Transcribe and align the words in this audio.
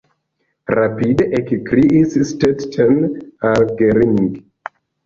rapide 0.75 1.27
ekkriis 1.41 2.17
Stetten 2.31 2.99
al 3.53 3.67
Gering. 3.81 4.21